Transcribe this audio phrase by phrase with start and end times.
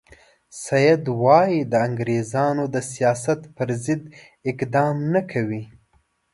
[0.65, 4.01] سید وایي د انګریزانو د سیاست پر ضد
[4.51, 5.63] اقدام نه کوي.